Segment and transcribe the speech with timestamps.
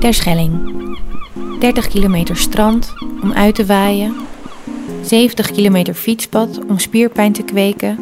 [0.00, 0.52] Terschelling.
[1.60, 4.14] 30 kilometer strand om uit te waaien.
[5.02, 7.98] 70 kilometer fietspad om spierpijn te kweken.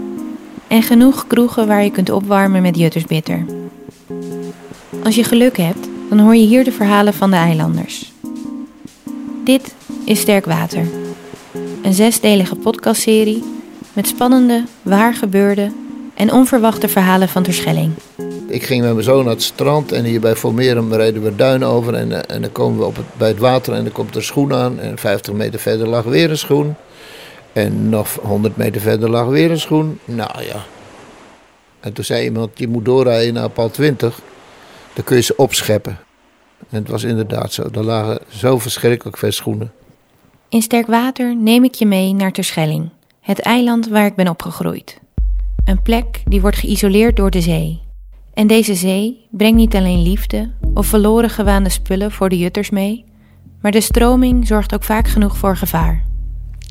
[0.69, 3.45] En genoeg kroegen waar je kunt opwarmen met juttersbitter.
[5.05, 8.13] Als je geluk hebt, dan hoor je hier de verhalen van de eilanders.
[9.45, 10.87] Dit is Sterk Water.
[11.83, 13.43] Een zesdelige podcastserie
[13.93, 15.71] met spannende, waargebeurde
[16.15, 17.93] en onverwachte verhalen van Terschelling.
[18.55, 21.65] Ik ging met mijn zoon naar het strand en hier bij Formerum reden we duin
[21.65, 21.95] over.
[21.95, 24.25] En, eh, en dan komen we op het, bij het water en dan komt er
[24.25, 24.79] schoen aan.
[24.79, 26.75] En 50 meter verder lag weer een schoen.
[27.53, 29.99] En nog 100 meter verder lag weer een schoen.
[30.05, 30.65] Nou ja.
[31.81, 34.21] En toen zei iemand, je moet doorrijden naar pal 20.
[34.93, 35.99] Dan kun je ze opscheppen.
[36.71, 37.63] En het was inderdaad zo.
[37.73, 39.73] Er lagen zo verschrikkelijk veel schoenen.
[40.49, 42.89] In sterk water neem ik je mee naar Terschelling,
[43.21, 44.99] het eiland waar ik ben opgegroeid.
[45.65, 47.84] Een plek die wordt geïsoleerd door de zee.
[48.35, 53.05] En deze zee brengt niet alleen liefde of verloren gewaande spullen voor de jutters mee,
[53.61, 56.05] maar de stroming zorgt ook vaak genoeg voor gevaar.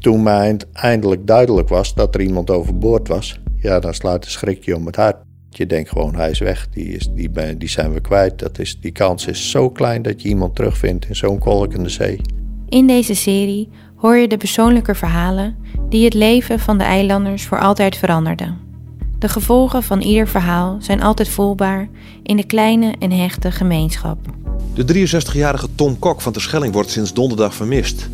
[0.02, 4.75] Toen mij eindelijk duidelijk was dat er iemand overboord was, ja, dan sluit een schrikje
[4.75, 5.17] om het hart.
[5.50, 8.39] Je denkt gewoon, hij is weg, die, is, die, ben- die zijn we kwijt.
[8.39, 12.22] Dat is, die kans is zo klein dat je iemand terugvindt in zo'n kolkende zee.
[12.69, 15.56] In deze serie hoor je de persoonlijke verhalen
[15.89, 18.58] die het leven van de eilanders voor altijd veranderden.
[19.23, 21.89] De gevolgen van ieder verhaal zijn altijd voelbaar
[22.23, 24.17] in de kleine en hechte gemeenschap.
[24.73, 28.09] De 63-jarige Tom Kok van Terschelling wordt sinds donderdag vermist.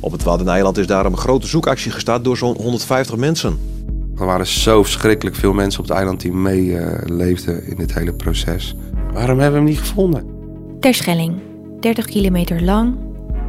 [0.00, 3.58] Op het Waddeneiland is daarom een grote zoekactie gestart door zo'n 150 mensen.
[4.16, 8.74] Er waren zo verschrikkelijk veel mensen op het eiland die meeleefden in dit hele proces.
[9.12, 10.24] Waarom hebben we hem niet gevonden?
[10.80, 11.34] Terschelling,
[11.80, 12.96] 30 kilometer lang,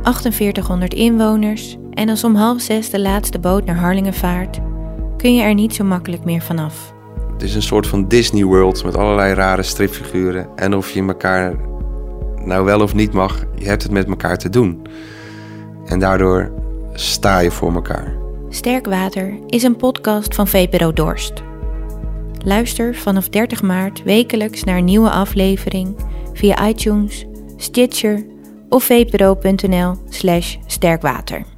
[0.04, 4.60] 4800 inwoners en als om half zes de laatste boot naar Harlingen vaart,
[5.18, 7.00] kun je er niet zo makkelijk meer vanaf.
[7.42, 10.48] Het is een soort van Disney World met allerlei rare stripfiguren.
[10.56, 11.56] En of je elkaar
[12.46, 14.82] nou wel of niet mag, je hebt het met elkaar te doen.
[15.86, 16.52] En daardoor
[16.94, 18.18] sta je voor elkaar.
[18.50, 21.34] Sterk Water is een podcast van VPRO Dorst.
[22.44, 25.96] Luister vanaf 30 maart wekelijks naar een nieuwe aflevering
[26.34, 27.26] via iTunes,
[27.58, 28.26] Stitcher
[28.70, 31.51] of vpro.nl slash sterkwater.